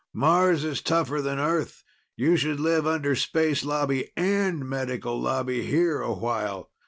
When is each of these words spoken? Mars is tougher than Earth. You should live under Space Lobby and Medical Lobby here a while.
Mars 0.15 0.63
is 0.63 0.81
tougher 0.81 1.21
than 1.21 1.37
Earth. 1.37 1.83
You 2.15 2.35
should 2.35 2.59
live 2.59 2.87
under 2.87 3.15
Space 3.15 3.63
Lobby 3.63 4.11
and 4.17 4.67
Medical 4.67 5.21
Lobby 5.21 5.61
here 5.63 6.01
a 6.01 6.11
while. 6.13 6.71